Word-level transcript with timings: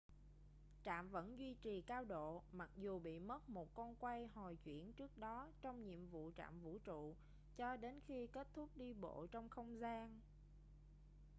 trạm 0.83 1.09
vẫn 1.09 1.37
duy 1.37 1.53
trì 1.53 1.81
cao 1.81 2.05
độ 2.05 2.43
mặc 2.51 2.69
dù 2.75 2.99
bị 2.99 3.19
mất 3.19 3.49
một 3.49 3.73
con 3.75 3.95
quay 3.95 4.27
hồi 4.27 4.57
chuyển 4.63 4.93
trước 4.93 5.17
đó 5.17 5.47
trong 5.61 5.83
nhiệm 5.83 6.07
vụ 6.07 6.31
trạm 6.37 6.59
vũ 6.61 6.77
trụ 6.83 7.15
cho 7.55 7.75
đến 7.77 7.99
khi 8.07 8.27
kết 8.27 8.47
thúc 8.53 8.69
đi 8.77 8.93
bộ 8.93 9.27
trong 9.31 9.49
không 9.49 9.79
gian 9.79 10.19